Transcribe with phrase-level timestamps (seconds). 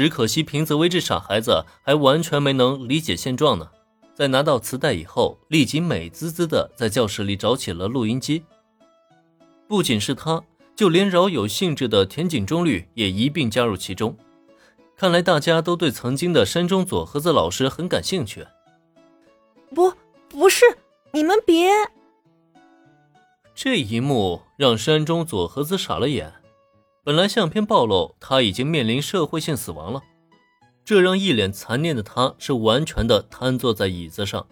[0.00, 3.68] 只可惜平泽威这傻孩子还完全没能理解现状呢。
[4.14, 8.42] 在拿到磁带以后，立即美滋滋的在教室里找起了录音机。
[9.68, 10.42] 不仅是他，
[10.74, 14.16] 就连饶有兴致的田井中律也一并加入其中。
[14.96, 18.46] 看来大家都对曾经的山中佐和子老师很感兴趣。
[19.74, 19.92] 不，
[20.30, 20.64] 不是，
[21.12, 21.70] 你们别。
[23.54, 26.39] 这一幕让山中佐和子傻了眼。
[27.02, 30.02] 本来相片暴露他已经面临社会性死亡了，
[30.84, 34.46] 这让一脸残念的他是完全的瘫坐在椅子上。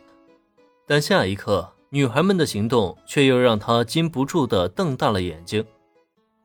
[0.87, 5.63] 但下一刻，女孩们的行动却又让他禁不住的瞪大了眼睛。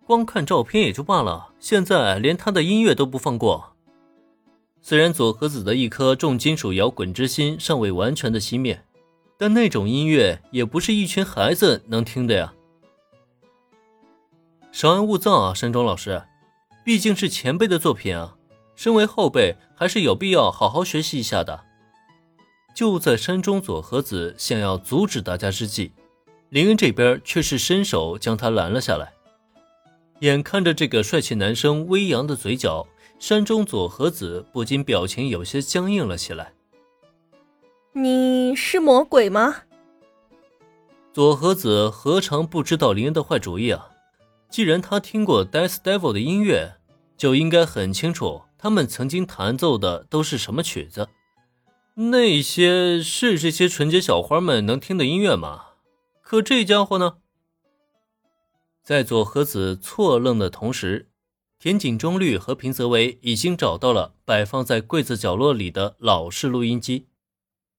[0.06, 3.74] 光看照片也就罢了，现在连他的音乐都不放过。
[4.82, 8.84] 虽然佐和子的一颗重金属摇滚之心尚未完全的熄灭，
[9.38, 12.54] 但那种音乐也不是一群孩子能听的呀。
[14.74, 16.24] 稍安勿躁啊，山庄老师，
[16.84, 18.36] 毕竟是前辈的作品啊，
[18.76, 21.64] 身为后辈还是有必要好好学习一下的。
[22.74, 25.92] 就在山中佐和子想要阻止大家之际，
[26.50, 29.14] 林恩这边却是伸手将他拦了下来。
[30.22, 32.88] 眼看着这个帅气男生微扬的嘴角，
[33.20, 36.52] 山中佐和子不禁表情有些僵硬了起来。
[37.92, 39.56] 你是魔鬼吗？
[41.14, 43.90] 佐和子何尝不知道林恩的坏主意啊？
[44.54, 46.76] 既然他听过 Death Devil 的音乐，
[47.18, 51.10] 就应该很清楚他们曾经弹奏的都是什么曲子。
[51.96, 55.70] 那些是这些纯洁小花们能听的音乐吗？
[56.22, 57.16] 可这家伙呢？
[58.84, 61.10] 在佐和子错愣的同时，
[61.58, 67.08] 田井中律和平泽唯已经找到了摆放在柜子角落里的老式录音机，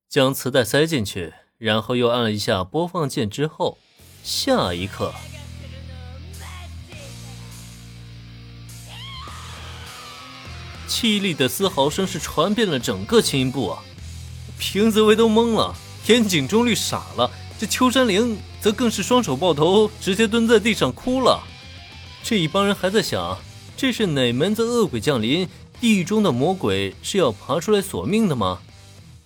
[0.08, 3.78] 将磁带塞进去，然后又按了一下播放键之后，
[4.24, 5.14] 下一刻，
[10.88, 13.82] 凄厉的嘶嚎声是传遍了整个青音部啊！
[14.58, 21.42] 平泽唯都懵了，田井中律傻了，这秋山绫则更是双手抱头，直接蹲在地上哭了。
[22.22, 23.38] 这一帮人还在想，
[23.76, 25.48] 这是哪门子恶鬼降临？
[25.80, 28.60] 地狱中的魔鬼是要爬出来索命的吗？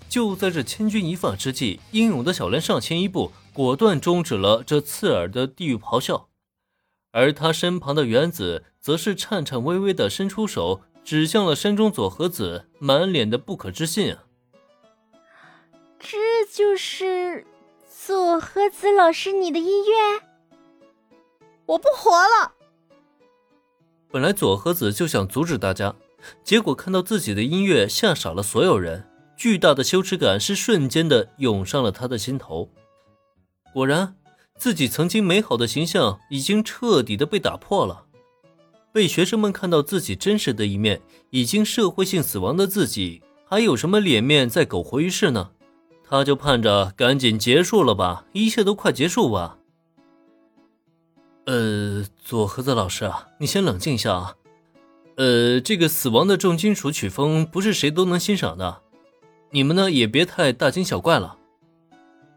[0.09, 6.29] 就在这千钧一发之际，英勇的小莲上前一步，果断终止了这刺耳的地狱咆哮，
[7.13, 14.25] 而他身旁的原子则是颤颤巍巍地伸出手，指向了山中佐和子，满脸的不可置信啊！
[15.99, 16.19] 这
[16.53, 17.47] 就是
[17.89, 20.21] 佐和子老师你的音乐？
[21.65, 22.53] 我不活了！
[24.11, 25.97] 本来佐和子就想阻止大家，
[26.45, 32.69] 结果看到自己的音乐吓傻了所有人，巨大的羞耻感是瞬间的涌上了他的心头。
[33.73, 34.15] 果然，
[34.59, 38.08] 自己曾经美好的形象已经彻底的被打破了。
[38.93, 41.01] 被学生们看到自己真实的一面，
[41.31, 45.51] 已经社会性死亡的自己，还有什么脸面再苟活于世呢？
[46.11, 49.59] 他就盼着赶紧结束了吧，一切都快结束吧。
[51.45, 54.35] 呃，佐和子老师啊，你先冷静一下啊。
[55.17, 58.81] 呃，这个死亡的重金属曲风不是谁都能欣赏的，
[59.51, 61.37] 你们呢也别太大惊小怪了。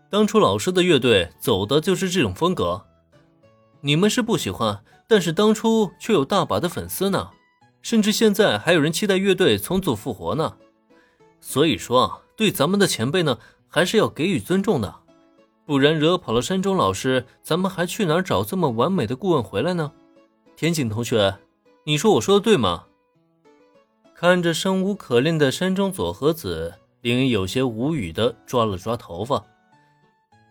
[0.09, 2.85] 当初老师的乐队走的就是这种风格，
[3.79, 7.31] 你们是不喜欢，但是当初却有大把的粉丝呢，
[7.81, 10.55] 甚至现在还有人期待乐队重组复活呢。
[11.41, 13.37] 所以说啊，对咱们的前辈呢。
[13.73, 14.93] 还是要给予尊重的，
[15.65, 19.93] 不然惹跑了山中老师，咱们还去哪儿找这么完美的顾问回来呢？
[20.57, 21.37] 田井同学，
[21.85, 22.83] 你说我说的对吗？
[24.13, 29.45] 看着生无可恋的山中佐和子，林有些无语的抓了抓头发，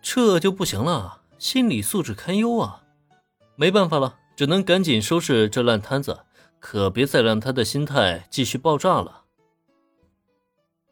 [0.01, 2.81] 这就不行了，心理素质堪忧啊！
[3.55, 6.25] 没办法了，只能赶紧收拾这烂摊子，
[6.59, 9.25] 可别再让他的心态继续爆炸了。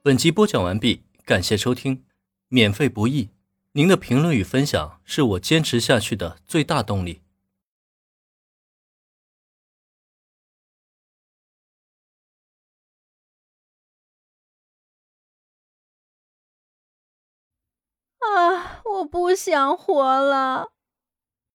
[0.03, 2.05] 本集播讲完毕，感谢收听。
[2.49, 3.31] 免费不易，
[3.71, 7.23] 您的评论与分享是我坚持下去的最大动力。
[18.19, 20.69] 啊，我不想活了。